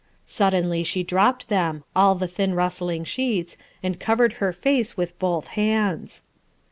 Suddenly 0.25 0.81
she 0.83 1.03
dropped 1.03 1.47
them, 1.47 1.83
all 1.95 2.15
the 2.15 2.27
thin 2.27 2.55
rustling 2.55 3.03
sheets, 3.03 3.55
and 3.83 3.99
covered 3.99 4.33
her 4.41 4.51
face 4.51 4.97
with 4.97 5.19
both 5.19 5.45
hands. 5.49 6.23